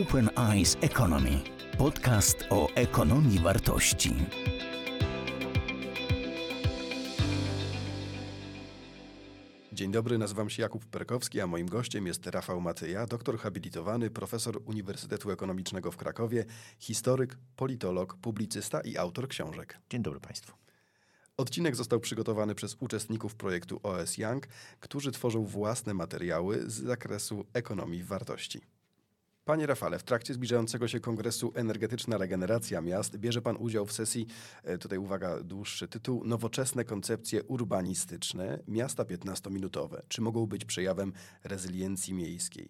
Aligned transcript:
Open 0.00 0.30
Eyes 0.36 0.76
Economy. 0.80 1.40
Podcast 1.78 2.36
o 2.50 2.68
ekonomii 2.74 3.38
wartości. 3.38 4.14
Dzień 9.72 9.92
dobry, 9.92 10.18
nazywam 10.18 10.50
się 10.50 10.62
Jakub 10.62 10.86
Perkowski, 10.86 11.40
a 11.40 11.46
moim 11.46 11.66
gościem 11.66 12.06
jest 12.06 12.26
Rafał 12.26 12.60
Matyja, 12.60 13.06
doktor 13.06 13.38
habilitowany, 13.38 14.10
profesor 14.10 14.62
Uniwersytetu 14.64 15.30
Ekonomicznego 15.30 15.92
w 15.92 15.96
Krakowie, 15.96 16.44
historyk, 16.78 17.36
politolog, 17.56 18.16
publicysta 18.16 18.80
i 18.80 18.96
autor 18.96 19.28
książek. 19.28 19.78
Dzień 19.90 20.02
dobry 20.02 20.20
Państwu. 20.20 20.52
Odcinek 21.36 21.76
został 21.76 22.00
przygotowany 22.00 22.54
przez 22.54 22.76
uczestników 22.80 23.34
projektu 23.34 23.80
OS 23.82 24.18
Young, 24.18 24.46
którzy 24.80 25.12
tworzą 25.12 25.44
własne 25.44 25.94
materiały 25.94 26.70
z 26.70 26.74
zakresu 26.74 27.46
ekonomii 27.52 28.02
wartości. 28.02 28.60
Panie 29.44 29.66
Rafale, 29.66 29.98
w 29.98 30.02
trakcie 30.02 30.34
zbliżającego 30.34 30.88
się 30.88 31.00
kongresu 31.00 31.52
Energetyczna 31.54 32.18
Regeneracja 32.18 32.80
Miast 32.80 33.16
bierze 33.16 33.42
Pan 33.42 33.56
udział 33.56 33.86
w 33.86 33.92
sesji, 33.92 34.26
e, 34.64 34.78
tutaj 34.78 34.98
uwaga, 34.98 35.42
dłuższy 35.42 35.88
tytuł, 35.88 36.24
Nowoczesne 36.24 36.84
koncepcje 36.84 37.42
urbanistyczne, 37.42 38.58
miasta 38.68 39.04
15-minutowe. 39.04 40.02
Czy 40.08 40.20
mogą 40.20 40.46
być 40.46 40.64
przejawem 40.64 41.12
rezyliencji 41.44 42.14
miejskiej? 42.14 42.68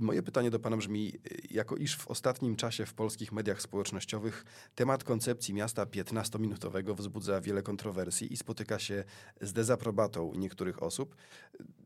Moje 0.00 0.22
pytanie 0.22 0.50
do 0.50 0.58
Pana 0.58 0.76
brzmi, 0.76 1.12
jako 1.50 1.76
iż 1.76 1.96
w 1.96 2.08
ostatnim 2.08 2.56
czasie 2.56 2.86
w 2.86 2.94
polskich 2.94 3.32
mediach 3.32 3.62
społecznościowych 3.62 4.44
temat 4.74 5.04
koncepcji 5.04 5.54
miasta 5.54 5.84
15-minutowego 5.84 6.96
wzbudza 6.96 7.40
wiele 7.40 7.62
kontrowersji 7.62 8.32
i 8.32 8.36
spotyka 8.36 8.78
się 8.78 9.04
z 9.40 9.52
dezaprobatą 9.52 10.32
niektórych 10.34 10.82
osób, 10.82 11.16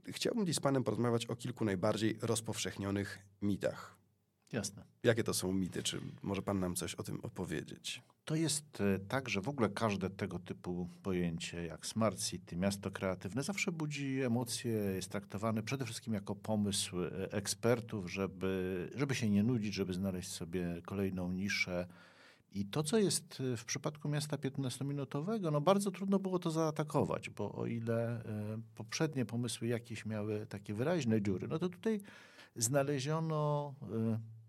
chciałbym 0.09 0.47
dziś 0.47 0.56
z 0.56 0.61
Panem 0.61 0.84
porozmawiać 0.84 1.27
o 1.27 1.37
kilku 1.37 1.65
najbardziej 1.65 2.19
rozpowszechnionych 2.23 3.19
mitach. 3.43 4.02
Jasne. 4.53 4.84
Jakie 5.03 5.25
to 5.25 5.34
są 5.34 5.53
mity? 5.53 5.83
Czy 5.83 6.00
może 6.22 6.42
Pan 6.42 6.61
nam 6.61 6.75
coś 6.75 6.95
o 6.95 7.03
tym 7.03 7.20
opowiedzieć? 7.20 8.03
To 8.25 8.34
jest 8.34 8.81
e, 8.81 8.98
tak, 8.98 9.28
że 9.28 9.41
w 9.41 9.48
ogóle 9.48 9.69
każde 9.69 10.11
tego 10.11 10.39
typu 10.39 10.89
pojęcie, 11.03 11.67
jak 11.67 11.86
smart 11.86 12.19
city, 12.19 12.56
miasto 12.56 12.91
kreatywne, 12.91 13.42
zawsze 13.42 13.73
budzi 13.73 14.20
emocje, 14.20 14.73
jest 14.73 15.11
traktowane 15.11 15.62
przede 15.62 15.84
wszystkim 15.84 16.14
jako 16.14 16.34
pomysł 16.34 17.03
e, 17.03 17.33
ekspertów, 17.33 18.12
żeby, 18.12 18.91
żeby 18.95 19.14
się 19.14 19.30
nie 19.30 19.42
nudzić, 19.42 19.75
żeby 19.75 19.95
znaleźć 19.95 20.30
sobie 20.30 20.83
kolejną 20.86 21.33
niszę. 21.33 21.86
I 22.53 22.67
to, 22.67 22.83
co 22.83 22.98
jest 22.98 23.42
e, 23.53 23.56
w 23.56 23.64
przypadku 23.64 24.08
miasta 24.08 24.36
15-minutowego, 24.36 25.53
no 25.53 25.61
bardzo 25.61 25.91
trudno 25.91 26.19
było 26.19 26.39
to 26.39 26.50
zaatakować, 26.50 27.30
bo 27.30 27.53
o 27.53 27.67
ile 27.67 28.23
poprzednie 28.75 29.25
pomysły 29.25 29.69
jakieś 29.69 30.06
miały 30.06 30.47
takie 30.47 30.75
wyraźne 30.75 31.23
dziury, 31.23 31.48
no 31.48 31.58
to 31.58 31.69
tutaj 31.69 32.00
znaleziono 32.56 33.75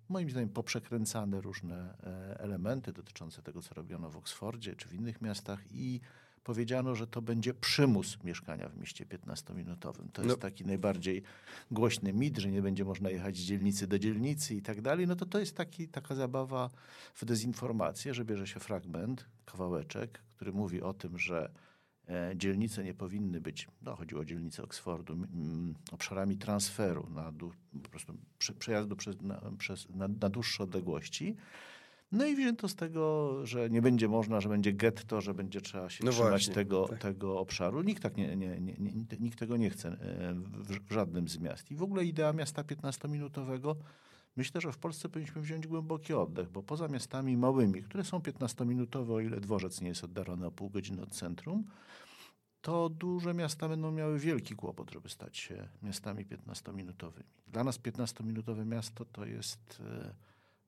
moim 0.10 0.30
zdaniem 0.30 0.50
poprzekręcane 0.50 1.42
różne 1.42 1.98
e, 2.04 2.40
elementy 2.40 2.94
dotyczące 2.94 3.42
tego, 3.42 3.62
co 3.62 3.76
robiono 3.76 4.10
w 4.10 4.18
Oksfordzie 4.18 4.76
czy 4.76 4.88
w 4.88 4.94
innych 4.94 5.22
miastach 5.22 5.72
i 5.72 6.00
powiedziano, 6.44 6.96
że 6.96 7.08
to 7.08 7.22
będzie 7.22 7.54
przymus 7.54 8.24
mieszkania 8.24 8.70
w 8.70 8.78
mieście 8.78 9.06
15-minutowym. 9.06 10.12
To 10.14 10.22
jest 10.22 10.36
no. 10.36 10.42
taki 10.42 10.66
najbardziej 10.66 11.24
głośny 11.72 12.14
mit, 12.14 12.38
że 12.38 12.52
nie 12.52 12.62
będzie 12.62 12.86
można 12.86 13.10
jechać 13.10 13.38
z 13.38 13.42
dzielnicy 13.42 13.88
do 13.88 14.00
dzielnicy 14.00 14.56
i 14.56 14.62
tak 14.62 14.82
dalej. 14.82 15.08
No 15.08 15.16
to 15.16 15.26
to 15.26 15.40
jest 15.40 15.58
taki, 15.58 15.88
taka 15.88 16.16
zabawa 16.16 16.70
w 17.14 17.26
dezinformację, 17.26 18.14
że 18.14 18.26
bierze 18.26 18.48
się 18.48 18.60
fragment, 18.60 19.26
kawałeczek, 19.46 20.22
który 20.36 20.54
mówi 20.54 20.82
o 20.82 20.94
tym, 20.94 21.20
że 21.20 21.52
dzielnice 22.36 22.84
nie 22.84 22.94
powinny 22.94 23.42
być, 23.42 23.68
no 23.82 23.96
chodziło 23.96 24.22
o 24.22 24.26
dzielnicę 24.26 24.64
Oksfordu, 24.64 25.18
obszarami 25.92 26.38
transferu, 26.38 27.08
na, 27.10 27.34
po 27.84 27.90
prostu 27.90 28.14
przejazdu 28.60 28.96
przez, 28.96 29.22
na, 29.22 29.42
przez, 29.58 29.90
na, 29.90 30.08
na 30.08 30.30
dłuższe 30.30 30.64
odległości. 30.64 31.36
No 32.12 32.26
i 32.26 32.36
wzięto 32.36 32.68
z 32.68 32.76
tego, 32.76 33.46
że 33.46 33.70
nie 33.70 33.82
będzie 33.82 34.08
można, 34.08 34.42
że 34.42 34.50
będzie 34.50 34.74
getto, 34.74 35.22
że 35.22 35.34
będzie 35.34 35.62
trzeba 35.62 35.90
się 35.90 36.06
no 36.06 36.12
trzymać 36.12 36.30
właśnie, 36.30 36.54
tego, 36.54 36.88
tak. 36.88 37.00
tego 37.00 37.40
obszaru. 37.40 37.82
Nikt, 37.82 38.04
tak 38.04 38.18
nie, 38.18 38.36
nie, 38.36 38.60
nie, 38.60 38.76
nie, 38.80 39.18
nikt 39.20 39.40
tego 39.40 39.58
nie 39.58 39.70
chce 39.70 39.90
e, 39.90 40.34
w, 40.34 40.88
w 40.90 40.94
żadnym 40.94 41.28
z 41.28 41.40
miast. 41.40 41.72
I 41.72 41.76
w 41.76 41.84
ogóle 41.84 42.06
idea 42.06 42.34
miasta 42.34 42.64
15-minutowego 42.64 43.76
Myślę, 44.36 44.62
że 44.62 44.72
w 44.72 44.78
Polsce 44.78 45.10
powinniśmy 45.10 45.42
wziąć 45.42 45.68
głęboki 45.68 46.14
oddech, 46.14 46.50
bo 46.50 46.64
poza 46.64 46.88
miastami 46.88 47.38
małymi, 47.38 47.84
które 47.84 48.04
są 48.04 48.20
15-minutowe, 48.20 49.14
o 49.14 49.20
ile 49.20 49.40
dworzec 49.40 49.82
nie 49.82 49.90
jest 49.90 50.04
oddalony 50.04 50.46
o 50.46 50.52
pół 50.52 50.70
godziny 50.70 51.02
od 51.02 51.12
centrum, 51.12 51.64
to 52.62 52.90
duże 52.90 53.34
miasta 53.34 53.70
będą 53.70 53.92
miały 53.92 54.20
wielki 54.20 54.56
kłopot, 54.56 54.92
żeby 54.92 55.10
stać 55.10 55.38
się 55.38 55.70
miastami 55.82 56.26
15-minutowymi. 56.26 57.24
Dla 57.48 57.64
nas 57.64 57.80
15-minutowe 57.80 58.66
miasto 58.66 59.06
to 59.06 59.26
jest 59.26 59.82
e, 59.86 60.14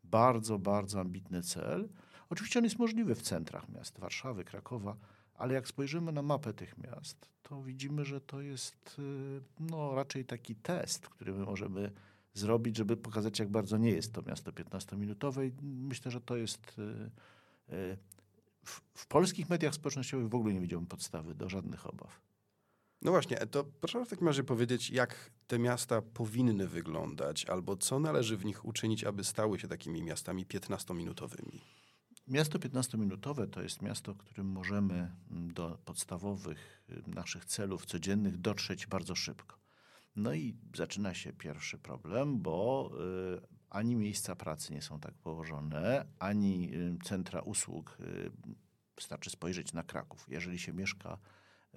bardzo, 0.03 0.59
bardzo 0.59 0.99
ambitny 0.99 1.41
cel. 1.41 1.89
Oczywiście 2.29 2.59
on 2.59 2.63
jest 2.63 2.79
możliwy 2.79 3.15
w 3.15 3.21
centrach 3.21 3.69
miast, 3.69 3.99
Warszawy, 3.99 4.43
Krakowa, 4.43 4.95
ale 5.33 5.53
jak 5.53 5.67
spojrzymy 5.67 6.11
na 6.11 6.21
mapę 6.21 6.53
tych 6.53 6.77
miast, 6.77 7.29
to 7.41 7.63
widzimy, 7.63 8.05
że 8.05 8.21
to 8.21 8.41
jest 8.41 8.99
e, 8.99 9.41
no, 9.59 9.95
raczej 9.95 10.25
taki 10.25 10.55
test, 10.55 11.09
który 11.09 11.33
my 11.33 11.45
możemy 11.45 11.91
zrobić, 12.35 12.77
żeby 12.77 12.97
pokazać, 12.97 13.39
jak 13.39 13.49
bardzo 13.49 13.77
nie 13.77 13.91
jest 13.91 14.13
to 14.13 14.21
miasto 14.21 14.51
15-minutowe. 14.51 15.45
I 15.45 15.51
myślę, 15.63 16.11
że 16.11 16.21
to 16.21 16.37
jest. 16.37 16.75
E, 17.69 17.73
e, 17.75 17.97
w, 18.63 18.81
w, 18.93 19.07
polskich 19.07 19.49
mediach 19.49 19.73
społecznościowych 19.73 20.29
w 20.29 20.35
ogóle 20.35 20.53
nie 20.53 20.61
widziałbym 20.61 20.87
podstawy 20.87 21.35
do 21.35 21.49
żadnych 21.49 21.89
obaw. 21.89 22.21
No 23.01 23.11
właśnie, 23.11 23.37
to 23.37 23.63
proszę 23.63 24.05
w 24.05 24.09
takim 24.09 24.27
razie 24.27 24.43
powiedzieć, 24.43 24.89
jak 24.89 25.31
te 25.47 25.59
miasta 25.59 26.01
powinny 26.01 26.67
wyglądać, 26.67 27.45
albo 27.45 27.77
co 27.77 27.99
należy 27.99 28.37
w 28.37 28.45
nich 28.45 28.65
uczynić, 28.65 29.03
aby 29.03 29.23
stały 29.23 29.59
się 29.59 29.67
takimi 29.67 30.03
miastami 30.03 30.45
15-minutowymi. 30.45 31.59
Miasto 32.27 32.59
15-minutowe 32.59 33.49
to 33.49 33.61
jest 33.61 33.81
miasto, 33.81 34.13
w 34.13 34.17
którym 34.17 34.47
możemy 34.47 35.11
do 35.29 35.77
podstawowych 35.85 36.83
y, 36.89 37.03
naszych 37.07 37.45
celów 37.45 37.85
codziennych 37.85 38.37
dotrzeć 38.37 38.87
bardzo 38.87 39.15
szybko. 39.15 39.64
No 40.15 40.33
i 40.33 40.55
zaczyna 40.75 41.13
się 41.13 41.33
pierwszy 41.33 41.77
problem, 41.77 42.41
bo 42.41 42.91
y, 43.35 43.47
ani 43.69 43.95
miejsca 43.95 44.35
pracy 44.35 44.73
nie 44.73 44.81
są 44.81 44.99
tak 44.99 45.13
położone, 45.13 46.05
ani 46.19 46.75
y, 46.75 46.97
centra 47.03 47.39
usług. 47.41 47.97
Y, 47.99 48.31
wystarczy 48.95 49.29
spojrzeć 49.29 49.73
na 49.73 49.83
Kraków. 49.83 50.25
Jeżeli 50.29 50.59
się 50.59 50.73
mieszka 50.73 51.17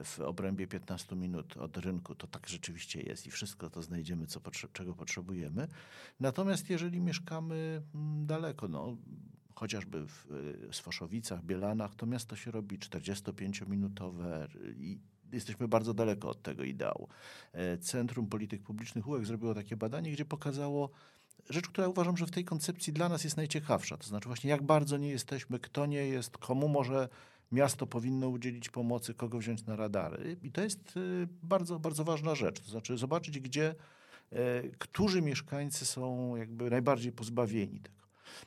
w 0.04 0.21
obrębie 0.21 0.66
15 0.66 1.16
minut 1.16 1.56
od 1.56 1.76
rynku, 1.76 2.15
to 2.15 2.26
tak 2.26 2.49
rzeczywiście 2.49 3.00
jest 3.00 3.26
i 3.26 3.31
wszystko 3.31 3.71
to 3.71 3.82
znajdziemy, 3.82 4.26
co 4.26 4.41
potrze 4.41 4.69
czego 4.72 4.94
potrzebujemy. 4.94 5.69
Natomiast 6.20 6.70
jeżeli 6.70 7.00
mieszkamy 7.00 7.82
mm, 7.94 8.26
daleko, 8.26 8.69
no, 8.69 8.97
chociażby 9.55 10.06
w 10.06 10.26
Sfoszowicach, 10.72 11.44
Bielanach, 11.44 11.94
to 11.94 12.06
miasto 12.06 12.37
się 12.37 12.50
robi 12.50 12.78
45-minutowe 12.78 14.49
i 14.76 15.00
jesteśmy 15.32 15.68
bardzo 15.68 15.94
daleko 15.94 16.28
od 16.28 16.42
tego 16.42 16.62
ideału. 16.64 17.08
E, 17.52 17.78
Centrum 17.78 18.26
Polityk 18.26 18.62
Publicznych 18.62 19.08
UEK 19.08 19.24
zrobiło 19.24 19.54
takie 19.54 19.76
badanie, 19.76 20.12
gdzie 20.12 20.24
pokazało 20.24 20.90
rzecz, 21.50 21.68
która 21.68 21.88
uważam, 21.88 22.16
że 22.16 22.26
w 22.26 22.30
tej 22.30 22.44
koncepcji 22.44 22.92
dla 22.92 23.08
nas 23.08 23.24
jest 23.24 23.36
najciekawsza. 23.36 23.96
To 23.96 24.06
znaczy 24.06 24.28
właśnie 24.28 24.50
jak 24.50 24.62
bardzo 24.62 24.96
nie 24.96 25.08
jesteśmy, 25.08 25.58
kto 25.58 25.86
nie 25.86 26.06
jest, 26.06 26.38
komu 26.38 26.68
może 26.68 27.08
miasto 27.52 27.86
powinno 27.86 28.28
udzielić 28.28 28.68
pomocy, 28.68 29.14
kogo 29.14 29.38
wziąć 29.38 29.66
na 29.66 29.76
radary. 29.76 30.36
I 30.42 30.52
to 30.52 30.60
jest 30.60 30.94
e, 30.96 31.00
bardzo, 31.42 31.78
bardzo 31.78 32.04
ważna 32.04 32.34
rzecz. 32.34 32.60
To 32.60 32.70
znaczy 32.70 32.98
zobaczyć, 32.98 33.40
gdzie, 33.40 33.74
e, 34.32 34.62
którzy 34.78 35.22
mieszkańcy 35.22 35.86
są 35.86 36.36
jakby 36.36 36.70
najbardziej 36.70 37.12
pozbawieni 37.12 37.80
tego. 37.80 37.97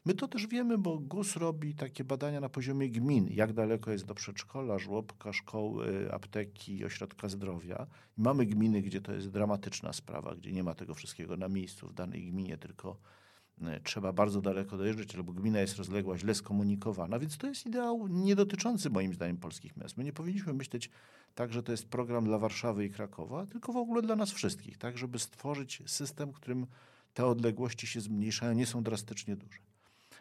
My 0.06 0.14
to 0.14 0.28
też 0.28 0.48
wiemy, 0.48 0.78
bo 0.78 1.00
GUS 1.00 1.36
robi 1.36 1.76
takie 1.76 2.04
badania 2.04 2.40
na 2.40 2.50
poziomie 2.50 2.90
gmin, 2.90 3.28
jak 3.30 3.54
daleko 3.54 3.92
jest 3.92 4.06
do 4.06 4.16
przedszkola, 4.16 4.80
żłobka, 4.80 5.34
szkoły, 5.34 6.14
apteki, 6.14 6.86
ośrodka 6.86 7.30
zdrowia. 7.30 7.88
Mamy 8.18 8.46
gminy, 8.46 8.82
gdzie 8.82 9.02
to 9.02 9.14
jest 9.14 9.30
dramatyczna 9.30 9.94
sprawa, 9.94 10.36
gdzie 10.36 10.52
nie 10.52 10.64
ma 10.64 10.76
tego 10.76 10.94
wszystkiego 10.94 11.38
na 11.38 11.48
miejscu 11.48 11.88
w 11.88 11.94
danej 11.94 12.26
gminie, 12.26 12.58
tylko 12.58 12.98
e, 13.62 13.80
trzeba 13.80 14.14
bardzo 14.14 14.42
daleko 14.42 14.78
dojeżdżać, 14.78 15.16
albo 15.16 15.34
gmina 15.34 15.60
jest 15.60 15.78
rozległa, 15.78 16.18
źle 16.18 16.36
skomunikowana, 16.36 17.20
więc 17.20 17.38
to 17.38 17.48
jest 17.48 17.66
ideał 17.66 18.08
nie 18.08 18.36
dotyczący 18.36 18.90
moim 18.90 19.14
zdaniem 19.14 19.38
polskich 19.38 19.78
miast. 19.78 19.98
My 19.98 20.04
nie 20.04 20.14
powinniśmy 20.14 20.54
myśleć 20.54 20.90
tak, 21.36 21.54
że 21.54 21.64
to 21.64 21.72
jest 21.72 21.88
program 21.88 22.26
dla 22.26 22.38
Warszawy 22.38 22.86
i 22.86 22.90
Krakowa, 22.90 23.46
tylko 23.46 23.74
w 23.74 23.78
ogóle 23.78 24.02
dla 24.02 24.16
nas 24.16 24.32
wszystkich, 24.32 24.78
tak, 24.78 24.98
żeby 24.98 25.20
stworzyć 25.20 25.84
system, 25.86 26.32
w 26.32 26.36
którym 26.36 26.68
te 27.14 27.26
odległości 27.26 27.88
się 27.88 28.02
zmniejszają, 28.02 28.54
nie 28.54 28.66
są 28.66 28.84
drastycznie 28.84 29.36
duże. 29.36 29.71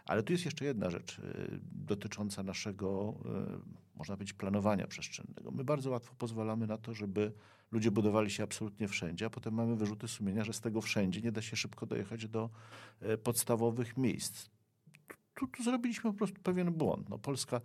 Ale 0.05 0.23
tu 0.23 0.33
jest 0.33 0.45
jeszcze 0.45 0.65
jedna 0.65 0.91
rzecz 0.91 1.19
y, 1.19 1.61
dotycząca 1.73 2.43
naszego, 2.43 3.15
y, 3.95 3.99
można 3.99 4.17
powiedzieć, 4.17 4.33
planowania 4.33 4.87
przestrzennego. 4.87 5.51
My 5.51 5.65
bardzo 5.65 5.91
łatwo 5.91 6.15
pozwalamy 6.19 6.67
na 6.67 6.79
to, 6.79 6.95
żeby 6.95 7.33
ludzie 7.71 7.91
budowali 7.91 8.31
się 8.31 8.43
absolutnie 8.43 8.89
wszędzie, 8.89 9.27
a 9.27 9.31
potem 9.31 9.55
mamy 9.55 9.77
wyrzuty 9.77 10.09
sumienia, 10.09 10.45
że 10.45 10.53
z 10.53 10.61
tego 10.61 10.81
wszędzie 10.81 11.21
nie 11.21 11.33
da 11.33 11.43
się 11.43 11.57
szybko 11.57 11.87
dojechać 11.87 12.29
do 12.29 12.51
y, 13.03 13.19
podstawowych 13.19 13.97
miejsc. 13.97 14.49
Tu, 15.35 15.47
tu 15.47 15.63
zrobiliśmy 15.63 16.11
po 16.13 16.19
prostu 16.19 16.41
pewien 16.43 16.73
błąd. 16.73 17.09
No, 17.09 17.19
Polska 17.19 17.61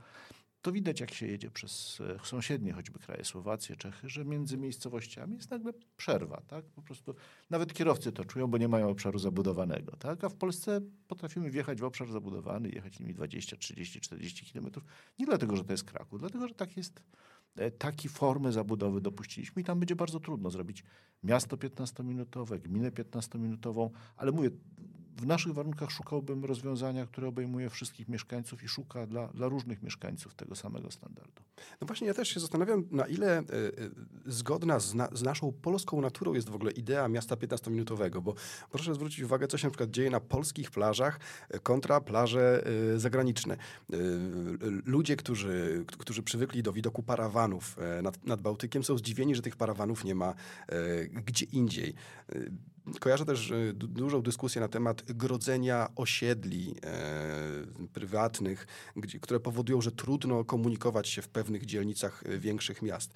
to 0.65 0.71
widać, 0.71 0.99
jak 0.99 1.13
się 1.13 1.27
jedzie 1.27 1.51
przez 1.51 2.01
e, 2.01 2.25
sąsiednie 2.25 2.73
choćby 2.73 2.99
kraje, 2.99 3.25
Słowację, 3.25 3.75
Czechy, 3.75 4.09
że 4.09 4.25
między 4.25 4.57
miejscowościami 4.57 5.35
jest 5.35 5.51
nagle 5.51 5.73
przerwa, 5.97 6.41
tak? 6.47 6.65
Po 6.65 6.81
prostu 6.81 7.15
nawet 7.49 7.73
kierowcy 7.73 8.11
to 8.11 8.25
czują, 8.25 8.47
bo 8.47 8.57
nie 8.57 8.67
mają 8.67 8.89
obszaru 8.89 9.19
zabudowanego, 9.19 9.95
tak? 9.95 10.23
A 10.23 10.29
w 10.29 10.35
Polsce 10.35 10.81
potrafimy 11.07 11.51
wjechać 11.51 11.81
w 11.81 11.83
obszar 11.83 12.11
zabudowany, 12.11 12.69
jechać 12.69 12.99
nimi 12.99 13.13
20, 13.13 13.57
30, 13.57 14.01
40 14.01 14.45
kilometrów. 14.45 14.85
Nie 15.19 15.25
dlatego, 15.25 15.55
że 15.55 15.63
to 15.63 15.73
jest 15.73 15.83
Kraków, 15.83 16.19
dlatego, 16.19 16.47
że 16.47 16.53
tak 16.53 16.77
jest 16.77 17.01
E, 17.55 17.71
takie 17.71 18.09
formy 18.09 18.51
zabudowy 18.51 19.01
dopuściliśmy 19.01 19.61
i 19.61 19.65
tam 19.65 19.79
będzie 19.79 19.95
bardzo 19.95 20.19
trudno 20.19 20.49
zrobić 20.49 20.83
miasto 21.23 21.57
15-minutowe, 21.57 22.59
gminę 22.59 22.91
15-minutową, 22.91 23.89
ale 24.17 24.31
mówię, 24.31 24.49
w 25.15 25.25
naszych 25.25 25.53
warunkach 25.53 25.91
szukałbym 25.91 26.45
rozwiązania, 26.45 27.05
które 27.05 27.27
obejmuje 27.27 27.69
wszystkich 27.69 28.09
mieszkańców 28.09 28.63
i 28.63 28.67
szuka 28.67 29.07
dla, 29.07 29.27
dla 29.27 29.47
różnych 29.47 29.83
mieszkańców 29.83 30.33
tego 30.33 30.55
samego 30.55 30.91
standardu. 30.91 31.41
No 31.81 31.87
właśnie, 31.87 32.07
ja 32.07 32.13
też 32.13 32.29
się 32.29 32.39
zastanawiam, 32.39 32.87
na 32.91 33.07
ile 33.07 33.39
y, 33.39 33.43
y, 33.43 33.91
zgodna 34.25 34.79
z, 34.79 34.93
na, 34.93 35.09
z, 35.11 35.21
naszą 35.21 35.51
polską 35.61 36.01
naturą 36.01 36.33
jest 36.33 36.49
w 36.49 36.55
ogóle 36.55 36.71
idea 36.71 37.07
miasta 37.07 37.35
15-minutowego, 37.35 38.21
bo 38.21 38.33
proszę 38.71 38.95
zwrócić 38.95 39.19
uwagę, 39.19 39.47
co 39.47 39.57
się 39.57 39.67
na 39.67 39.71
przykład 39.71 39.89
dzieje 39.89 40.09
na 40.09 40.19
polskich 40.19 40.71
plażach 40.71 41.19
kontra 41.63 42.01
plaże 42.01 42.67
y, 42.95 42.99
zagraniczne. 42.99 43.57
ludzie, 44.85 45.15
którzy, 45.15 45.85
którzy 45.97 46.23
przywykli 46.23 46.63
do 46.63 46.73
widoku 46.73 47.03
parawanów 47.03 47.77
nad, 48.03 48.25
nad 48.25 48.41
Bałtykiem, 48.41 48.83
są 48.83 48.97
zdziwieni, 48.97 49.35
że 49.35 49.41
tych 49.41 49.55
parawanów 49.55 50.03
nie 50.03 50.15
ma 50.15 50.33
gdzie 51.25 51.45
indziej. 51.45 51.95
Kojarzę 52.99 53.25
też 53.25 53.53
dużą 53.73 54.21
dyskusję 54.21 54.61
na 54.61 54.67
temat 54.67 55.11
grodzenia 55.11 55.89
osiedli 55.95 56.75
e, 56.83 57.87
prywatnych, 57.93 58.67
gdzie, 58.95 59.19
które 59.19 59.39
powodują, 59.39 59.81
że 59.81 59.91
trudno 59.91 60.43
komunikować 60.43 61.09
się 61.09 61.21
w 61.21 61.27
pewnych 61.27 61.65
dzielnicach 61.65 62.23
e, 62.25 62.37
większych 62.37 62.81
miast. 62.81 63.13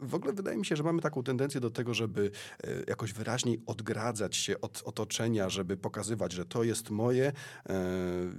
W 0.00 0.14
ogóle 0.14 0.32
wydaje 0.46 0.58
mi 0.58 0.66
się, 0.66 0.76
że 0.76 0.82
mamy 0.82 1.02
taką 1.02 1.22
tendencję 1.22 1.60
do 1.60 1.70
tego, 1.70 1.94
żeby 1.94 2.30
e, 2.64 2.70
jakoś 2.86 3.12
wyraźniej 3.12 3.62
odgradzać 3.66 4.36
się 4.36 4.60
od 4.60 4.82
otoczenia, 4.84 5.48
żeby 5.48 5.76
pokazywać, 5.76 6.32
że 6.32 6.44
to 6.44 6.64
jest 6.64 6.90
moje. 6.90 7.32
E, 7.68 7.74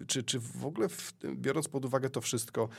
czy, 0.07 0.23
czy 0.23 0.39
w 0.39 0.65
ogóle, 0.65 0.89
w, 0.89 1.13
biorąc 1.35 1.67
pod 1.67 1.85
uwagę 1.85 2.09
to 2.09 2.21
wszystko, 2.21 2.69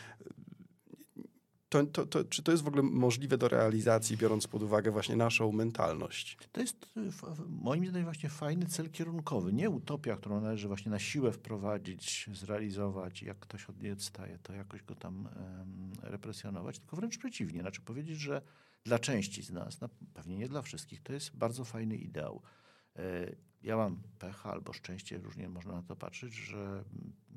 to, 1.68 1.86
to, 1.86 2.06
to, 2.06 2.24
czy 2.24 2.42
to 2.42 2.52
jest 2.52 2.64
w 2.64 2.68
ogóle 2.68 2.82
możliwe 2.82 3.38
do 3.38 3.48
realizacji, 3.48 4.16
biorąc 4.16 4.46
pod 4.46 4.62
uwagę 4.62 4.90
właśnie 4.90 5.16
naszą 5.16 5.52
mentalność? 5.52 6.38
To 6.52 6.60
jest 6.60 6.86
y, 6.96 7.10
moim 7.48 7.86
zdaniem 7.86 8.04
właśnie 8.04 8.28
fajny 8.28 8.66
cel 8.66 8.90
kierunkowy. 8.90 9.52
Nie 9.52 9.70
utopia, 9.70 10.16
którą 10.16 10.40
należy 10.40 10.68
właśnie 10.68 10.90
na 10.90 10.98
siłę 10.98 11.32
wprowadzić, 11.32 12.30
zrealizować. 12.32 13.22
Jak 13.22 13.38
ktoś 13.38 13.70
od 13.70 13.82
niej 13.82 13.92
odstaje, 13.92 14.38
to 14.42 14.52
jakoś 14.52 14.82
go 14.82 14.94
tam 14.94 15.16
um, 15.16 15.92
represjonować, 16.02 16.78
tylko 16.78 16.96
wręcz 16.96 17.18
przeciwnie. 17.18 17.60
Znaczy 17.60 17.80
powiedzieć, 17.80 18.18
że 18.18 18.42
dla 18.84 18.98
części 18.98 19.42
z 19.42 19.50
nas, 19.50 19.80
no 19.80 19.88
pewnie 20.14 20.36
nie 20.36 20.48
dla 20.48 20.62
wszystkich, 20.62 21.02
to 21.02 21.12
jest 21.12 21.36
bardzo 21.36 21.64
fajny 21.64 21.96
ideał. 21.96 22.42
E, 22.96 23.36
ja 23.62 23.76
mam 23.76 24.02
pecha 24.18 24.52
albo 24.52 24.72
szczęście, 24.72 25.18
różnie 25.18 25.48
można 25.48 25.72
na 25.72 25.82
to 25.82 25.96
patrzeć, 25.96 26.34
że 26.34 26.84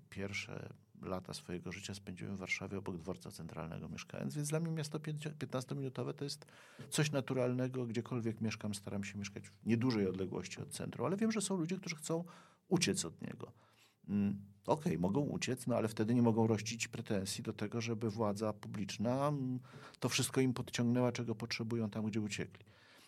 pierwsze 0.09 0.73
lata 1.01 1.33
swojego 1.33 1.71
życia 1.71 1.93
spędziłem 1.93 2.35
w 2.35 2.39
Warszawie 2.39 2.77
obok 2.77 2.97
dworca 2.97 3.31
centralnego 3.31 3.89
mieszkając, 3.89 4.35
więc 4.35 4.49
dla 4.49 4.59
mnie 4.59 4.71
miasto 4.71 4.99
15-minutowe 4.99 6.13
to 6.13 6.23
jest 6.23 6.45
coś 6.89 7.11
naturalnego. 7.11 7.85
Gdziekolwiek 7.85 8.41
mieszkam, 8.41 8.73
staram 8.73 9.03
się 9.03 9.19
mieszkać 9.19 9.49
w 9.49 9.65
niedużej 9.65 10.07
odległości 10.07 10.61
od 10.61 10.69
centrum, 10.69 11.05
ale 11.05 11.17
wiem, 11.17 11.31
że 11.31 11.41
są 11.41 11.57
ludzie, 11.57 11.77
którzy 11.77 11.95
chcą 11.95 12.23
uciec 12.67 13.05
od 13.05 13.21
niego. 13.21 13.51
Mm, 14.09 14.41
Okej, 14.65 14.91
okay, 14.93 14.97
mogą 14.99 15.21
uciec, 15.21 15.67
no 15.67 15.75
ale 15.75 15.87
wtedy 15.87 16.15
nie 16.15 16.21
mogą 16.21 16.47
rościć 16.47 16.87
pretensji 16.87 17.43
do 17.43 17.53
tego, 17.53 17.81
żeby 17.81 18.09
władza 18.09 18.53
publiczna 18.53 19.27
mm, 19.27 19.59
to 19.99 20.09
wszystko 20.09 20.41
im 20.41 20.53
podciągnęła, 20.53 21.11
czego 21.11 21.35
potrzebują 21.35 21.89
tam, 21.89 22.05
gdzie 22.05 22.21
uciekli. 22.21 22.65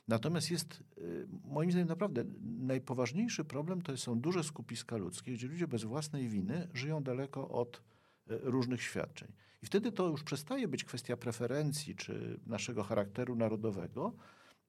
Natomiast 0.08 0.52
jest, 0.52 0.84
y, 0.98 1.28
moim 1.46 1.72
zdaniem, 1.72 1.88
naprawdę 1.88 2.24
najpoważniejszy 2.42 3.46
problem 3.46 3.82
to 3.82 3.98
są 3.98 4.20
duże 4.20 4.44
skupiska 4.44 4.98
ludzkie, 4.98 5.34
gdzie 5.34 5.48
ludzie 5.48 5.68
bez 5.68 5.84
własnej 5.84 6.30
winy 6.30 6.68
żyją 6.74 7.04
daleko 7.04 7.50
od 7.50 7.78
y, 7.78 7.82
różnych 8.28 8.82
świadczeń. 8.82 9.32
I 9.64 9.66
wtedy 9.66 9.92
to 9.92 10.08
już 10.08 10.24
przestaje 10.24 10.68
być 10.68 10.84
kwestia 10.84 11.18
preferencji 11.18 11.96
czy 11.96 12.40
naszego 12.46 12.84
charakteru 12.84 13.36
narodowego, 13.36 14.14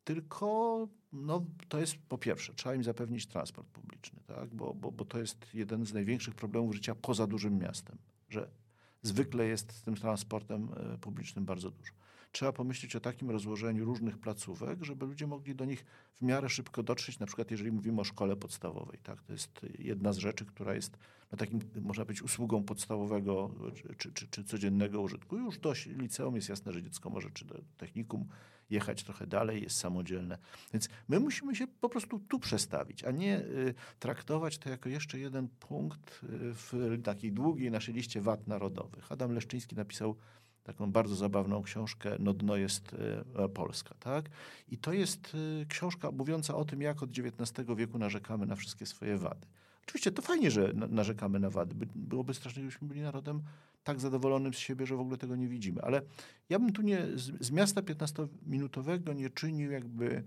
tylko 0.05 0.89
no, 1.13 1.47
to 1.69 1.81
jest 1.81 1.97
po 2.09 2.19
pierwsze, 2.19 2.55
trzeba 2.55 2.75
im 2.75 2.85
zapewnić 2.85 3.27
transport 3.27 3.69
publiczny, 3.69 4.21
tak? 4.27 4.55
bo, 4.55 4.75
bo, 4.75 4.93
bo 4.93 5.05
to 5.05 5.19
jest 5.19 5.55
jeden 5.55 5.87
z 5.87 5.93
największych 5.93 6.35
problemów 6.35 6.75
życia 6.75 6.95
poza 6.95 7.27
dużym 7.27 7.59
miastem, 7.59 7.99
że 8.29 8.51
zwykle 9.03 9.47
jest 9.47 9.73
z 9.73 9.83
tym 9.83 9.95
transportem 9.95 10.69
y, 10.95 10.99
publicznym 10.99 11.45
bardzo 11.45 11.71
dużo 11.71 11.93
trzeba 12.35 12.53
pomyśleć 12.53 12.97
o 12.97 13.01
takim 13.01 13.31
rozłożeniu 13.31 13.85
różnych 13.85 14.19
placówek, 14.19 14.85
żeby 14.85 15.07
ludzie 15.07 15.27
mogli 15.27 15.55
do 15.55 15.65
nich 15.65 15.85
w 16.15 16.23
miarę 16.23 16.49
szybko 16.49 16.83
dotrzeć, 16.83 17.19
na 17.19 17.27
przykład 17.27 17.51
jeżeli 17.51 17.73
mówimy 17.73 18.01
o 18.01 18.05
szkole 18.05 18.37
podstawowej. 18.37 18.99
Tak? 19.03 19.23
To 19.23 19.33
jest 19.33 19.61
jedna 19.79 20.13
z 20.13 20.17
rzeczy, 20.17 20.45
która 20.45 20.75
jest 20.75 20.97
no, 21.33 21.39
takim, 21.39 21.61
można 21.81 22.05
być 22.05 22.23
usługą 22.23 22.65
podstawowego 22.65 23.51
czy, 23.99 24.13
czy, 24.13 24.29
czy 24.29 24.45
codziennego 24.45 25.01
użytku. 25.01 25.37
Już 25.37 25.59
do 25.59 25.73
liceum 25.87 26.37
jest 26.37 26.49
jasne, 26.49 26.73
że 26.73 26.83
dziecko 26.83 27.11
może 27.11 27.31
czy 27.31 27.45
do 27.45 27.61
technikum 27.77 28.29
jechać 28.71 29.05
trochę 29.05 29.27
dalej, 29.27 29.63
jest 29.63 29.77
samodzielne. 29.77 30.39
Więc 30.73 30.89
my 31.09 31.21
musimy 31.21 31.57
się 31.57 31.67
po 31.67 31.89
prostu 31.89 32.19
tu 32.19 32.39
przestawić, 32.39 33.05
a 33.05 33.11
nie 33.11 33.39
y, 33.39 33.75
traktować 33.99 34.59
to 34.59 34.71
jako 34.71 34.89
jeszcze 34.89 35.19
jeden 35.19 35.49
punkt 35.49 36.21
y, 36.23 36.29
w 36.55 36.99
takiej 37.05 37.33
długiej 37.33 37.71
naszej 37.71 37.95
liście 37.95 38.21
wad 38.21 38.47
narodowych. 38.47 39.13
Adam 39.13 39.33
Leszczyński 39.33 39.77
napisał 39.77 40.17
taką 40.65 40.93
bardzo 40.93 41.15
zabawną 41.15 41.63
książkę 41.63 42.17
No 42.19 42.33
dno 42.33 42.57
jest 42.57 42.97
e, 43.37 43.49
Polska. 43.49 43.95
Tak? 43.95 44.31
I 44.69 44.79
to 44.79 44.93
jest 44.93 45.37
e, 45.63 45.67
książka 45.67 46.11
mówiąca 46.11 46.55
o 46.55 46.65
tym, 46.65 46.83
jak 46.83 47.03
od 47.03 47.11
XIX 47.11 47.69
wieku 47.77 47.99
narzekamy 47.99 48.47
na 48.47 48.57
wszystkie 48.57 48.87
swoje 48.87 49.19
wady. 49.19 49.47
Oczywiście 49.83 50.13
to 50.13 50.23
fajnie, 50.23 50.51
że 50.51 50.73
narzekamy 50.75 51.41
na 51.41 51.51
wady. 51.51 51.87
Byłoby 51.95 52.35
strasznie, 52.35 52.63
gdybyśmy 52.63 52.89
byli 52.89 53.01
narodem 53.01 53.43
tak 53.85 54.01
zadowolonym 54.01 54.55
z 54.55 54.59
siebie, 54.59 54.87
że 54.87 54.97
w 54.97 55.01
ogóle 55.01 55.17
tego 55.17 55.37
nie 55.37 55.49
widzimy. 55.49 55.83
Ale 55.83 56.03
ja 56.49 56.59
bym 56.59 56.73
tu 56.73 56.83
nie, 56.83 57.07
z, 57.15 57.47
z 57.47 57.51
miasta 57.51 57.81
15-minutowego 57.81 59.15
nie 59.17 59.31
czynił 59.31 59.71
jakby 59.71 60.25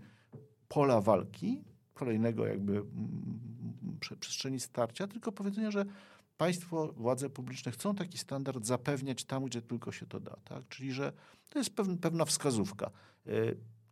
pola 0.67 1.01
walki, 1.01 1.63
kolejnego 1.93 2.47
jakby 2.47 2.83
przestrzeni 3.99 4.59
starcia, 4.59 5.07
tylko 5.07 5.31
powiedzenia, 5.31 5.71
że 5.71 5.85
państwo, 6.37 6.93
władze 6.93 7.29
publiczne 7.29 7.71
chcą 7.71 7.95
taki 7.95 8.17
standard 8.17 8.65
zapewniać 8.65 9.23
tam, 9.23 9.45
gdzie 9.45 9.61
tylko 9.61 9.91
się 9.91 10.05
to 10.05 10.19
da. 10.19 10.37
Tak? 10.43 10.67
Czyli, 10.67 10.91
że 10.91 11.13
to 11.49 11.59
jest 11.59 11.71
pewna 12.01 12.25
wskazówka. 12.25 12.91
E, 13.27 13.31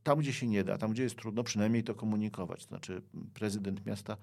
tam, 0.04 0.20
gdzie 0.20 0.34
się 0.34 0.48
nie 0.48 0.64
da, 0.64 0.78
tam, 0.78 0.92
gdzie 0.92 1.04
jest 1.04 1.16
trudno, 1.16 1.44
przynajmniej 1.44 1.84
to 1.84 1.96
komunikować. 1.96 2.62
To 2.62 2.68
znaczy 2.68 3.02
prezydent 3.34 3.86
miasta 3.86 4.18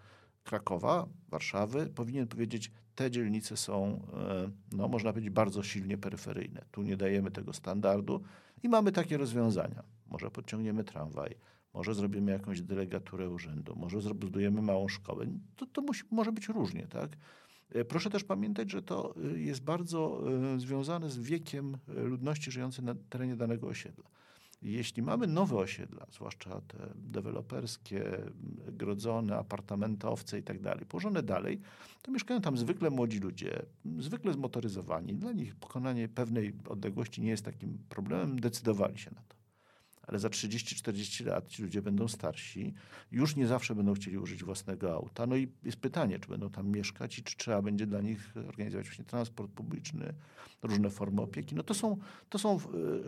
Krakowa, 0.44 1.06
Warszawy 1.28 1.86
powinien 1.86 2.26
powiedzieć, 2.26 2.70
te 2.94 3.10
dzielnice 3.10 3.56
są, 3.56 4.06
e, 4.14 4.50
no, 4.72 4.88
można 4.88 5.12
powiedzieć, 5.12 5.30
bardzo 5.30 5.62
silnie 5.62 5.98
peryferyjne. 5.98 6.64
Tu 6.70 6.82
nie 6.82 6.96
dajemy 6.96 7.30
tego 7.30 7.52
standardu 7.52 8.22
i 8.62 8.68
mamy 8.68 8.92
takie 8.92 9.16
rozwiązania. 9.16 9.82
Może 10.06 10.30
podciągniemy 10.30 10.84
tramwaj, 10.84 11.36
może 11.74 11.94
zrobimy 11.94 12.32
jakąś 12.32 12.62
delegaturę 12.62 13.30
urzędu, 13.30 13.76
może 13.76 14.00
zbudujemy 14.00 14.62
małą 14.62 14.88
szkołę. 14.88 15.26
To, 15.56 15.66
to 15.66 15.82
musi, 15.82 16.02
może 16.10 16.32
być 16.32 16.48
różnie, 16.48 16.86
tak? 16.86 17.10
E, 17.74 17.84
proszę 17.84 18.10
też 18.10 18.24
pamiętać, 18.24 18.70
że 18.70 18.82
to 18.82 19.14
e, 19.34 19.38
jest 19.38 19.60
bardzo 19.60 20.22
e, 20.54 20.60
związane 20.60 21.10
z 21.10 21.18
wiekiem 21.18 21.78
ludności 21.88 22.50
żyjącej 22.50 22.84
na 22.84 22.94
terenie 22.94 23.36
danego 23.36 23.66
osiedla. 23.66 24.04
Jeśli 24.62 25.02
mamy 25.02 25.26
nowe 25.26 25.56
osiedla, 25.56 26.06
zwłaszcza 26.12 26.60
te 26.60 26.92
deweloperskie, 26.94 28.04
grodzone, 28.72 29.36
apartamentowce 29.36 30.38
i 30.38 30.42
tak 30.42 30.60
dalej, 30.60 30.86
położone 30.86 31.22
dalej, 31.22 31.60
to 32.02 32.12
mieszkają 32.12 32.40
tam 32.40 32.56
zwykle 32.56 32.90
młodzi 32.90 33.18
ludzie, 33.18 33.62
zwykle 33.98 34.32
zmotoryzowani. 34.32 35.14
Dla 35.14 35.32
nich 35.32 35.54
pokonanie 35.54 36.08
pewnej 36.08 36.52
odległości 36.68 37.20
nie 37.20 37.30
jest 37.30 37.44
takim 37.44 37.78
problemem, 37.88 38.40
decydowali 38.40 38.98
się 38.98 39.10
na 39.10 39.22
to 39.28 39.41
ale 40.06 40.18
za 40.18 40.28
30-40 40.28 41.26
lat 41.26 41.48
ci 41.48 41.62
ludzie 41.62 41.82
będą 41.82 42.08
starsi, 42.08 42.74
już 43.12 43.36
nie 43.36 43.46
zawsze 43.46 43.74
będą 43.74 43.94
chcieli 43.94 44.18
użyć 44.18 44.44
własnego 44.44 44.94
auta. 44.94 45.26
No 45.26 45.36
i 45.36 45.48
jest 45.62 45.76
pytanie, 45.76 46.18
czy 46.18 46.28
będą 46.28 46.50
tam 46.50 46.68
mieszkać 46.68 47.18
i 47.18 47.22
czy 47.22 47.36
trzeba 47.36 47.62
będzie 47.62 47.86
dla 47.86 48.00
nich 48.00 48.34
organizować 48.48 48.86
właśnie 48.86 49.04
transport 49.04 49.52
publiczny, 49.52 50.14
różne 50.62 50.90
formy 50.90 51.22
opieki. 51.22 51.54
No 51.54 51.62
to 51.62 51.74
są, 51.74 51.96
to 52.28 52.38
są 52.38 52.56
e, 52.56 52.58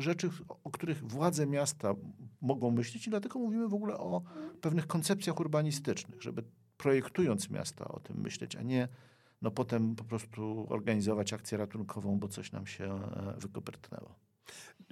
rzeczy, 0.02 0.30
o 0.64 0.70
których 0.70 1.02
władze 1.02 1.46
miasta 1.46 1.94
mogą 2.40 2.70
myśleć 2.70 3.06
i 3.06 3.10
dlatego 3.10 3.38
mówimy 3.38 3.68
w 3.68 3.74
ogóle 3.74 3.98
o 3.98 4.22
pewnych 4.60 4.86
koncepcjach 4.86 5.40
urbanistycznych, 5.40 6.22
żeby 6.22 6.42
projektując 6.76 7.50
miasta 7.50 7.88
o 7.88 8.00
tym 8.00 8.20
myśleć, 8.20 8.56
a 8.56 8.62
nie 8.62 8.88
no 9.42 9.50
potem 9.50 9.96
po 9.96 10.04
prostu 10.04 10.66
organizować 10.70 11.32
akcję 11.32 11.58
ratunkową, 11.58 12.18
bo 12.18 12.28
coś 12.28 12.52
nam 12.52 12.66
się 12.66 12.84
e, 12.84 13.34
wykopertnęło. 13.38 14.23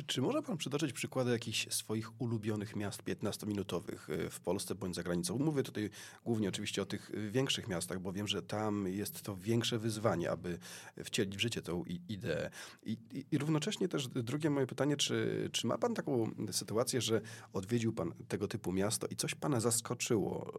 Czy 0.06 0.22
może 0.22 0.42
pan 0.42 0.56
przytoczyć 0.56 0.92
przykłady 0.92 1.30
jakichś 1.30 1.68
swoich 1.70 2.20
ulubionych 2.20 2.76
miast 2.76 3.02
15-minutowych 3.02 4.10
y, 4.10 4.30
w 4.30 4.40
Polsce 4.40 4.74
bądź 4.74 4.94
za 4.94 5.02
granicą? 5.02 5.38
Mówię 5.38 5.62
tutaj 5.62 5.90
głównie 6.24 6.48
oczywiście 6.48 6.82
o 6.82 6.86
tych 6.86 7.10
y, 7.10 7.30
większych 7.30 7.68
miastach, 7.68 8.00
bo 8.00 8.12
wiem, 8.12 8.28
że 8.28 8.42
tam 8.42 8.88
jest 8.88 9.22
to 9.22 9.36
większe 9.36 9.78
wyzwanie, 9.78 10.30
aby 10.30 10.58
wcielić 11.04 11.36
w 11.36 11.40
życie 11.40 11.62
tą 11.62 11.84
ideę. 12.08 12.50
I, 12.82 12.96
i, 13.12 13.24
i 13.30 13.38
równocześnie 13.38 13.88
też 13.88 14.08
drugie 14.08 14.50
moje 14.50 14.66
pytanie, 14.66 14.96
czy, 14.96 15.48
czy 15.52 15.66
ma 15.66 15.78
pan 15.78 15.94
taką 15.94 16.30
sytuację, 16.50 17.00
że 17.00 17.20
odwiedził 17.52 17.92
pan 17.92 18.12
tego 18.28 18.48
typu 18.48 18.72
miasto 18.72 19.06
i 19.06 19.16
coś 19.16 19.34
pana 19.34 19.60
zaskoczyło 19.60 20.52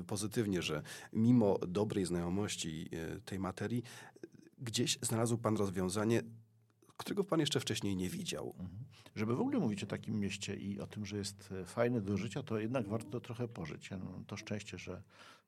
y, 0.00 0.04
pozytywnie, 0.04 0.62
że 0.62 0.82
mimo 1.12 1.58
dobrej 1.58 2.06
znajomości 2.06 2.90
tej 3.24 3.38
materii, 3.38 3.82
gdzieś 4.58 4.98
znalazł 5.02 5.38
pan 5.38 5.56
rozwiązanie, 5.56 6.22
którego 6.98 7.24
pan 7.24 7.40
jeszcze 7.40 7.60
wcześniej 7.60 7.96
nie 7.96 8.08
widział? 8.08 8.54
Mhm. 8.58 8.84
Żeby 9.16 9.36
w 9.36 9.40
ogóle 9.40 9.58
mówić 9.58 9.82
o 9.82 9.86
takim 9.86 10.20
mieście 10.20 10.56
i 10.56 10.80
o 10.80 10.86
tym, 10.86 11.06
że 11.06 11.16
jest 11.16 11.52
e, 11.52 11.64
fajne 11.64 12.00
do 12.00 12.16
życia, 12.16 12.42
to 12.42 12.58
jednak 12.58 12.88
warto 12.88 13.20
trochę 13.20 13.48
pożyć. 13.48 13.90
Ja 13.90 13.98
mam 13.98 14.24
to 14.24 14.36
szczęście, 14.36 14.78
że 14.78 15.02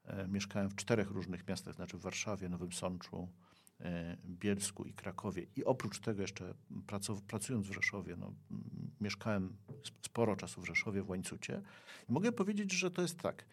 e, 0.04 0.28
mieszkałem 0.28 0.70
w 0.70 0.74
czterech 0.74 1.10
różnych 1.10 1.48
miastach, 1.48 1.74
znaczy 1.74 1.96
w 1.96 2.00
Warszawie, 2.00 2.48
Nowym 2.48 2.72
Sączu, 2.72 3.28
e, 3.80 4.16
Bielsku 4.24 4.84
i 4.84 4.92
Krakowie. 4.92 5.46
I 5.56 5.64
oprócz 5.64 6.00
tego 6.00 6.22
jeszcze 6.22 6.54
pracu, 6.86 7.20
pracując 7.26 7.66
w 7.66 7.72
Rzeszowie, 7.72 8.16
no, 8.16 8.32
mieszkałem 9.00 9.56
sp- 9.88 10.00
sporo 10.06 10.36
czasu 10.36 10.60
w 10.60 10.66
Rzeszowie, 10.66 11.02
w 11.02 11.10
Łańcucie. 11.10 11.62
I 12.08 12.12
mogę 12.12 12.32
powiedzieć, 12.32 12.72
że 12.72 12.90
to 12.90 13.02
jest 13.02 13.18
tak. 13.18 13.44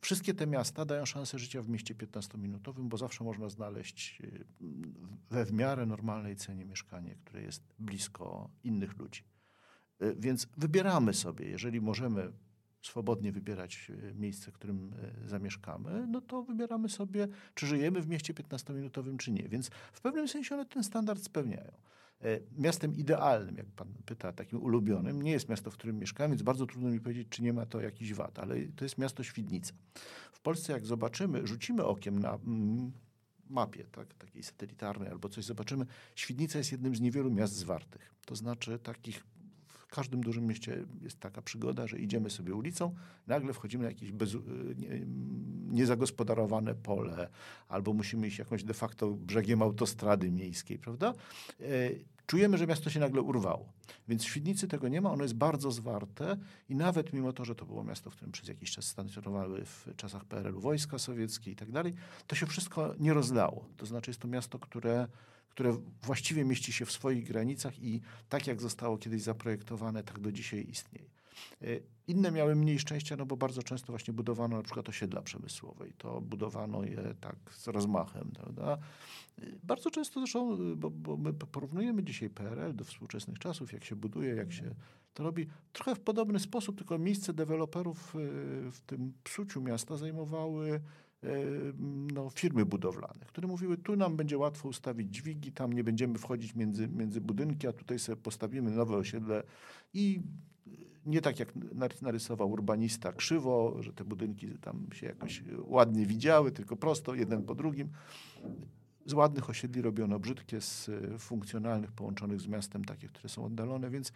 Wszystkie 0.00 0.34
te 0.34 0.46
miasta 0.46 0.84
dają 0.84 1.06
szansę 1.06 1.38
życia 1.38 1.62
w 1.62 1.68
mieście 1.68 1.94
15-minutowym, 1.94 2.88
bo 2.88 2.96
zawsze 2.96 3.24
można 3.24 3.48
znaleźć 3.48 4.22
we 5.32 5.44
w 5.44 5.52
miarę 5.52 5.86
normalnej 5.86 6.36
cenie 6.36 6.64
mieszkanie, 6.64 7.14
które 7.24 7.42
jest 7.42 7.62
blisko 7.78 8.50
innych 8.64 8.98
ludzi. 8.98 9.22
Y, 10.02 10.16
Więc 10.18 10.46
wybieramy 10.56 11.14
sobie, 11.14 11.48
jeżeli 11.48 11.80
możemy 11.80 12.32
swobodnie 12.82 13.32
wybierać 13.32 13.90
y, 13.90 14.14
miejsce, 14.14 14.50
w 14.50 14.54
którym 14.54 14.92
y, 15.24 15.28
zamieszkamy, 15.28 16.06
no 16.06 16.20
to 16.20 16.42
wybieramy 16.42 16.88
sobie, 16.88 17.28
czy 17.54 17.66
żyjemy 17.66 18.02
w 18.02 18.08
mieście 18.08 18.34
15-minutowym, 18.34 19.16
czy 19.16 19.32
nie. 19.32 19.48
Więc 19.48 19.70
w 19.92 20.00
pewnym 20.00 20.28
sensie 20.28 20.54
one 20.54 20.66
ten 20.66 20.84
standard 20.84 21.22
spełniają. 21.22 21.72
E, 22.22 22.40
Miastem 22.58 22.96
idealnym, 22.96 23.56
jak 23.56 23.66
pan 23.66 23.88
pyta, 24.04 24.32
takim 24.32 24.62
ulubionym, 24.62 25.22
nie 25.22 25.32
jest 25.32 25.48
miasto, 25.48 25.70
w 25.70 25.74
którym 25.74 25.98
mieszkam, 25.98 26.30
więc 26.30 26.42
bardzo 26.42 26.66
trudno 26.66 26.90
mi 26.90 27.00
powiedzieć, 27.00 27.28
czy 27.30 27.42
nie 27.42 27.52
ma 27.52 27.66
to 27.66 27.80
jakiś 27.80 28.14
wad, 28.14 28.38
ale 28.38 28.56
to 28.76 28.84
jest 28.84 28.98
miasto 28.98 29.22
Świdnica. 29.22 29.72
W 30.32 30.40
Polsce, 30.40 30.72
jak 30.72 30.86
zobaczymy, 30.86 31.46
rzucimy 31.46 31.84
okiem 31.84 32.18
na 32.18 32.34
mm, 32.34 32.92
mapie, 33.52 33.84
tak, 33.84 34.14
takiej 34.14 34.42
satelitarnej 34.42 35.08
albo 35.08 35.28
coś, 35.28 35.44
zobaczymy, 35.44 35.86
Świdnica 36.14 36.58
jest 36.58 36.72
jednym 36.72 36.96
z 36.96 37.00
niewielu 37.00 37.30
miast 37.30 37.54
zwartych. 37.54 38.14
To 38.26 38.36
znaczy 38.36 38.78
takich, 38.78 39.24
każdym 39.92 40.20
dużym 40.20 40.46
mieście 40.46 40.84
jest 41.02 41.20
taka 41.20 41.42
przygoda, 41.42 41.86
że 41.86 41.98
idziemy 41.98 42.30
sobie 42.30 42.54
ulicą, 42.54 42.94
nagle 43.26 43.52
wchodzimy 43.52 43.84
na 43.84 43.90
jakieś 43.90 44.12
bez, 44.12 44.34
nie, 44.76 45.06
niezagospodarowane 45.70 46.74
pole, 46.74 47.28
albo 47.68 47.92
musimy 47.92 48.26
iść 48.26 48.38
jakąś 48.38 48.64
de 48.64 48.74
facto 48.74 49.10
brzegiem 49.10 49.62
autostrady 49.62 50.30
miejskiej, 50.30 50.78
prawda? 50.78 51.14
E, 51.60 51.64
Czujemy, 52.26 52.58
że 52.58 52.66
miasto 52.66 52.90
się 52.90 53.00
nagle 53.00 53.22
urwało. 53.22 53.72
Więc 54.08 54.22
w 54.22 54.26
Świdnicy 54.26 54.68
tego 54.68 54.88
nie 54.88 55.00
ma, 55.00 55.10
ono 55.10 55.22
jest 55.22 55.34
bardzo 55.34 55.70
zwarte 55.70 56.36
i 56.68 56.74
nawet 56.74 57.12
mimo 57.12 57.32
to, 57.32 57.44
że 57.44 57.54
to 57.54 57.66
było 57.66 57.84
miasto, 57.84 58.10
w 58.10 58.14
którym 58.14 58.32
przez 58.32 58.48
jakiś 58.48 58.70
czas 58.70 58.84
stacjonowały 58.84 59.64
w 59.64 59.88
czasach 59.96 60.24
PRL-u 60.24 60.60
wojska 60.60 60.98
sowieckie 60.98 61.50
i 61.50 61.56
tak 61.56 61.70
dalej, 61.70 61.94
to 62.26 62.36
się 62.36 62.46
wszystko 62.46 62.94
nie 62.98 63.14
rozlało. 63.14 63.68
To 63.76 63.86
znaczy 63.86 64.10
jest 64.10 64.20
to 64.20 64.28
miasto, 64.28 64.58
które, 64.58 65.08
które 65.52 65.76
właściwie 66.02 66.44
mieści 66.44 66.72
się 66.72 66.86
w 66.86 66.92
swoich 66.92 67.24
granicach 67.24 67.78
i 67.78 68.00
tak 68.28 68.46
jak 68.46 68.60
zostało 68.60 68.98
kiedyś 68.98 69.22
zaprojektowane, 69.22 70.02
tak 70.02 70.18
do 70.18 70.32
dzisiaj 70.32 70.66
istnieje. 70.70 71.10
E, 71.62 71.66
Inne 72.06 72.30
miały 72.30 72.54
mniej 72.56 72.78
szczęścia, 72.78 73.16
no 73.16 73.26
bo 73.26 73.36
bardzo 73.36 73.62
często 73.62 73.92
właśnie 73.92 74.14
budowano 74.14 74.56
na 74.56 74.62
przykład 74.62 74.88
osiedla 74.88 75.22
przemysłowe 75.22 75.88
i 75.88 75.92
to 75.92 76.20
budowano 76.20 76.84
je 76.84 77.14
tak 77.20 77.36
z 77.50 77.68
rozmachem, 77.68 78.30
prawda? 78.34 78.78
E, 79.38 79.46
Bardzo 79.62 79.90
często 79.90 80.20
zresztą, 80.20 80.54
y, 80.72 80.76
bo, 80.76 80.90
bo 80.90 81.16
my 81.16 81.32
porównujemy 81.32 82.02
dzisiaj 82.02 82.30
PRL 82.30 82.76
do 82.76 82.84
współczesnych 82.84 83.38
czasów, 83.38 83.72
jak 83.72 83.84
się 83.84 83.96
buduje, 83.96 84.34
jak 84.34 84.52
się 84.52 84.74
to 85.14 85.22
robi, 85.22 85.46
trochę 85.72 85.94
w 85.94 86.00
podobny 86.00 86.40
sposób, 86.40 86.78
tylko 86.78 86.98
miejsce 86.98 87.32
deweloperów 87.32 88.14
w 88.72 88.80
tym 88.86 89.12
psuciu 89.24 89.62
miasta 89.62 89.96
zajmowały 89.96 90.80
no, 92.14 92.30
firmy 92.30 92.64
budowlane, 92.64 93.26
które 93.26 93.48
mówiły, 93.48 93.76
tu 93.76 93.96
nam 93.96 94.16
będzie 94.16 94.38
łatwo 94.38 94.68
ustawić 94.68 95.14
dźwigi, 95.14 95.52
tam 95.52 95.72
nie 95.72 95.84
będziemy 95.84 96.18
wchodzić 96.18 96.54
między, 96.54 96.88
między 96.88 97.20
budynki, 97.20 97.66
a 97.66 97.72
tutaj 97.72 97.98
sobie 97.98 98.16
postawimy 98.16 98.70
nowe 98.70 98.96
osiedle 98.96 99.42
i 99.94 100.22
nie 101.06 101.20
tak 101.20 101.38
jak 101.38 101.56
nar- 101.56 102.02
narysował 102.02 102.50
urbanista 102.50 103.12
krzywo, 103.12 103.76
że 103.80 103.92
te 103.92 104.04
budynki 104.04 104.48
tam 104.48 104.86
się 104.92 105.06
jakoś 105.06 105.42
ładnie 105.64 106.06
widziały, 106.06 106.52
tylko 106.52 106.76
prosto, 106.76 107.14
jeden 107.14 107.42
po 107.42 107.54
drugim. 107.54 107.88
Z 109.06 109.12
ładnych 109.12 109.50
osiedli 109.50 109.82
robiono 109.82 110.18
brzydkie, 110.18 110.60
z 110.60 110.90
funkcjonalnych 111.18 111.92
połączonych 111.92 112.40
z 112.40 112.46
miastem, 112.46 112.84
takie, 112.84 113.08
które 113.08 113.28
są 113.28 113.44
oddalone, 113.44 113.90
więc 113.90 114.12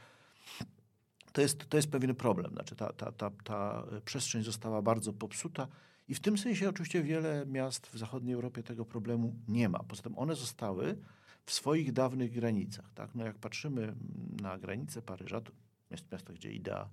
to 1.32 1.40
jest, 1.40 1.68
to 1.68 1.76
jest 1.76 1.90
pewien 1.90 2.14
problem. 2.14 2.52
Znaczy 2.52 2.76
ta, 2.76 2.92
ta, 2.92 3.12
ta, 3.12 3.30
ta 3.44 3.86
przestrzeń 4.04 4.42
została 4.42 4.82
bardzo 4.82 5.12
popsuta 5.12 5.68
i 6.08 6.14
w 6.14 6.20
tym 6.20 6.38
sensie 6.38 6.68
oczywiście 6.68 7.02
wiele 7.02 7.46
miast 7.46 7.86
w 7.86 7.98
zachodniej 7.98 8.34
Europie 8.34 8.62
tego 8.62 8.84
problemu 8.84 9.34
nie 9.48 9.68
ma. 9.68 9.78
Poza 9.78 10.02
tym 10.02 10.18
one 10.18 10.34
zostały 10.34 10.98
w 11.44 11.52
swoich 11.52 11.92
dawnych 11.92 12.32
granicach. 12.32 12.92
Tak? 12.94 13.14
No 13.14 13.24
jak 13.24 13.38
patrzymy 13.38 13.94
na 14.40 14.58
granicę 14.58 15.02
Paryża, 15.02 15.40
to 15.40 15.52
jest 15.90 16.12
miasto, 16.12 16.32
gdzie 16.32 16.52
idea 16.52 16.88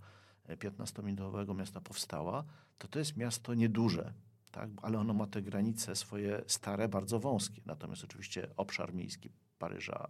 15-minutowego 0.50 1.56
miasta 1.56 1.82
powstała, 1.82 2.44
to 2.78 2.88
to 2.88 3.00
jest 3.00 3.18
miasto 3.18 3.54
nieduże, 3.54 4.14
tak? 4.52 4.70
ale 4.82 5.00
ono 5.00 5.14
ma 5.14 5.28
te 5.28 5.42
granice 5.42 5.96
swoje 5.96 6.44
stare, 6.48 6.90
bardzo 6.90 7.20
wąskie. 7.20 7.62
Natomiast 7.66 8.04
oczywiście 8.04 8.48
obszar 8.56 8.94
miejski 8.94 9.30
Paryża, 9.60 10.10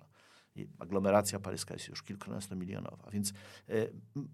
aglomeracja 0.79 1.39
paryska 1.39 1.73
jest 1.73 1.87
już 1.87 2.03
kilkunastomilionowa. 2.03 3.09
Więc, 3.11 3.33
e, 3.69 3.87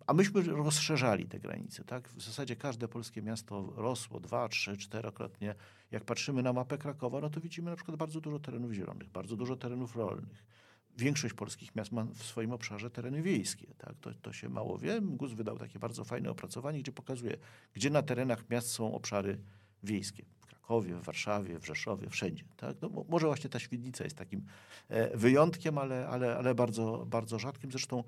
a 0.07 0.13
myśmy 0.13 0.41
rozszerzali 0.41 1.25
te 1.25 1.39
granice. 1.39 1.83
Tak? 1.83 2.09
W 2.09 2.21
zasadzie 2.21 2.55
każde 2.55 2.87
polskie 2.87 3.21
miasto 3.21 3.73
rosło 3.75 4.19
dwa, 4.19 4.49
trzy, 4.49 4.77
czterokrotnie. 4.77 5.55
Jak 5.91 6.03
patrzymy 6.05 6.43
na 6.43 6.53
mapę 6.53 6.77
Krakowa, 6.77 7.21
no 7.21 7.29
to 7.29 7.41
widzimy 7.41 7.69
na 7.69 7.75
przykład 7.75 7.97
bardzo 7.97 8.21
dużo 8.21 8.39
terenów 8.39 8.71
zielonych, 8.71 9.09
bardzo 9.09 9.35
dużo 9.35 9.55
terenów 9.55 9.95
rolnych. 9.95 10.45
Większość 10.97 11.33
polskich 11.33 11.75
miast 11.75 11.91
ma 11.91 12.03
w 12.03 12.23
swoim 12.23 12.51
obszarze 12.51 12.89
tereny 12.89 13.21
wiejskie. 13.21 13.67
Tak? 13.77 13.95
To, 14.01 14.13
to 14.13 14.33
się 14.33 14.49
mało 14.49 14.77
wie. 14.77 15.01
GUS 15.01 15.33
wydał 15.33 15.57
takie 15.57 15.79
bardzo 15.79 16.03
fajne 16.03 16.29
opracowanie, 16.29 16.79
gdzie 16.79 16.91
pokazuje, 16.91 17.37
gdzie 17.73 17.89
na 17.89 18.01
terenach 18.01 18.49
miast 18.49 18.71
są 18.71 18.93
obszary 18.93 19.39
wiejskie. 19.83 20.25
Krakowie, 20.69 20.95
w 20.95 21.03
Warszawie, 21.03 21.59
w 21.59 21.65
Rzeszowie, 21.65 22.09
wszędzie. 22.09 22.43
Tak? 22.57 22.77
No, 22.81 22.89
mo- 22.89 23.05
może 23.09 23.27
właśnie 23.27 23.49
ta 23.49 23.59
Świdnica 23.59 24.03
jest 24.03 24.17
takim 24.17 24.45
e, 24.89 25.17
wyjątkiem, 25.17 25.77
ale, 25.77 26.07
ale, 26.07 26.37
ale 26.37 26.55
bardzo, 26.55 27.05
bardzo 27.07 27.39
rzadkim. 27.39 27.71
Zresztą 27.71 28.03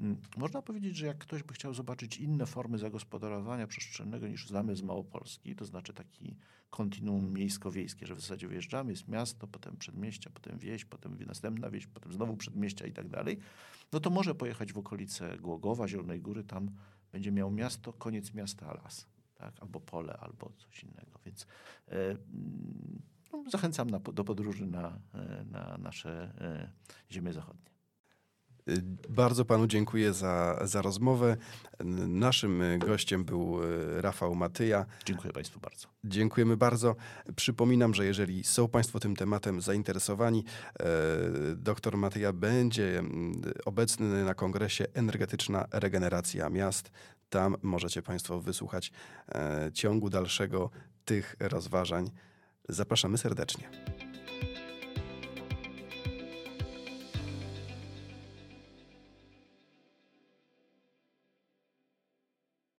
mm, 0.00 0.16
można 0.36 0.62
powiedzieć, 0.62 0.96
że 0.96 1.06
jak 1.06 1.18
ktoś 1.18 1.42
by 1.42 1.54
chciał 1.54 1.74
zobaczyć 1.74 2.16
inne 2.16 2.46
formy 2.46 2.78
zagospodarowania 2.78 3.66
przestrzennego 3.66 4.28
niż 4.28 4.48
znamy 4.48 4.76
z 4.76 4.82
Małopolski, 4.82 5.56
to 5.56 5.64
znaczy 5.64 5.92
taki 5.92 6.36
kontinuum 6.70 7.32
miejsko-wiejskie, 7.32 8.06
że 8.06 8.14
w 8.14 8.20
zasadzie 8.20 8.48
wyjeżdżamy, 8.48 8.90
jest 8.90 9.08
miasto, 9.08 9.46
potem 9.46 9.76
przedmieścia, 9.76 10.30
potem 10.34 10.58
wieś, 10.58 10.84
potem 10.84 11.18
następna 11.26 11.70
wieś, 11.70 11.86
potem 11.86 12.12
znowu 12.12 12.36
przedmieścia 12.36 12.86
i 12.86 12.92
tak 12.92 13.08
dalej, 13.08 13.38
no 13.92 14.00
to 14.00 14.10
może 14.10 14.34
pojechać 14.34 14.72
w 14.72 14.78
okolice 14.78 15.38
Głogowa, 15.38 15.88
Zielonej 15.88 16.20
Góry, 16.20 16.44
tam 16.44 16.70
będzie 17.12 17.32
miał 17.32 17.50
miasto, 17.50 17.92
koniec 17.92 18.34
miasta, 18.34 18.74
las. 18.74 19.13
Tak? 19.34 19.54
Albo 19.60 19.80
pole, 19.80 20.16
albo 20.20 20.52
coś 20.58 20.82
innego. 20.82 21.18
Więc 21.26 21.46
e, 21.88 22.16
no, 23.32 23.44
zachęcam 23.50 23.90
na, 23.90 23.98
do 23.98 24.24
podróży 24.24 24.66
na, 24.66 24.98
e, 25.14 25.44
na 25.50 25.78
nasze 25.78 26.32
e, 26.40 26.70
ziemie 27.12 27.32
zachodnie. 27.32 27.74
Y, 28.68 28.82
Bardzo 29.08 29.44
panu 29.44 29.66
dziękuję 29.66 30.12
za, 30.12 30.60
za 30.64 30.82
rozmowę. 30.82 31.36
Naszym 32.08 32.62
gościem 32.78 33.24
był 33.24 33.58
Rafał 34.00 34.34
Matyja. 34.34 34.86
Dziękuję 35.04 35.32
Państwu 35.32 35.60
bardzo. 35.60 35.88
Dziękujemy 36.04 36.56
bardzo. 36.56 36.96
Przypominam, 37.36 37.94
że 37.94 38.04
jeżeli 38.04 38.44
są 38.44 38.68
Państwo 38.68 39.00
tym 39.00 39.16
tematem 39.16 39.60
zainteresowani, 39.60 40.44
dr 41.56 41.96
Matyja 41.96 42.32
będzie 42.32 43.02
obecny 43.64 44.24
na 44.24 44.34
kongresie 44.34 44.86
Energetyczna 44.94 45.66
Regeneracja 45.72 46.50
Miast. 46.50 46.90
Tam 47.30 47.56
możecie 47.62 48.02
Państwo 48.02 48.40
wysłuchać 48.40 48.92
e, 49.28 49.70
ciągu 49.74 50.10
dalszego 50.10 50.70
tych 51.04 51.36
rozważań. 51.40 52.10
Zapraszamy 52.68 53.18
serdecznie. 53.18 53.68